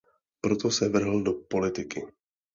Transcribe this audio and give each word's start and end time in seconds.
Proto 0.43 0.71
se 0.71 0.89
vrhl 0.89 1.23
do 1.23 1.33
politiky. 1.33 2.03